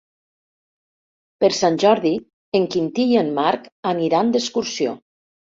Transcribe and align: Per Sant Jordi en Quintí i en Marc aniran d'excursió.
Per 1.43 1.49
Sant 1.57 1.77
Jordi 1.83 2.13
en 2.61 2.67
Quintí 2.77 3.07
i 3.13 3.21
en 3.23 3.31
Marc 3.39 3.71
aniran 3.95 4.37
d'excursió. 4.39 4.99